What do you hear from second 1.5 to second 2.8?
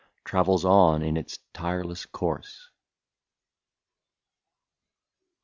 tireless course